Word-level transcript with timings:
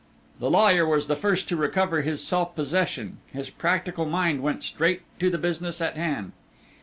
The 0.39 0.49
lawyer 0.49 0.83
was 0.87 1.05
the 1.05 1.15
first 1.15 1.47
to 1.49 1.55
recover 1.55 2.01
his 2.01 2.23
self 2.23 2.55
possession; 2.55 3.19
his 3.31 3.51
practical 3.51 4.07
mind 4.07 4.41
went 4.41 4.63
straight 4.63 5.03
to 5.19 5.29
the 5.29 5.37
business 5.37 5.79
at 5.79 5.95
hand. 5.95 6.31